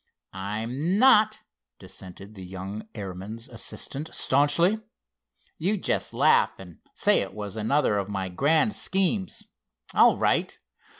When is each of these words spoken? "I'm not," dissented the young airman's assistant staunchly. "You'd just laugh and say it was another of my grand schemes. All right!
"I'm 0.33 0.97
not," 0.97 1.41
dissented 1.77 2.33
the 2.33 2.43
young 2.43 2.87
airman's 2.95 3.47
assistant 3.47 4.09
staunchly. 4.15 4.81
"You'd 5.59 5.83
just 5.83 6.11
laugh 6.11 6.53
and 6.57 6.79
say 6.95 7.19
it 7.21 7.35
was 7.35 7.55
another 7.55 7.99
of 7.99 8.09
my 8.09 8.27
grand 8.29 8.73
schemes. 8.73 9.45
All 9.93 10.17
right! 10.17 10.57